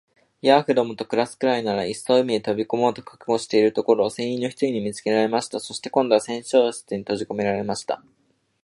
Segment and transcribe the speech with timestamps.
[0.41, 5.59] ヤーフどもと暮すくらいなら、いっそ海へ飛び込もうと覚悟しているところを、船員の一人に見つけられました。
[5.59, 8.01] そして、今度は船長室にとじこめられました。